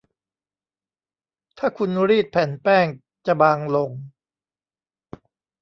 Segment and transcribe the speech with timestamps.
[1.57, 2.85] ถ้าคุณรีดแผ่นแป้ง
[3.25, 3.91] จะบางลง